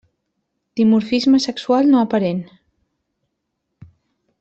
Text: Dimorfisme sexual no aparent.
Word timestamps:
Dimorfisme 0.81 1.39
sexual 1.47 1.85
no 1.91 2.01
aparent. 2.01 2.43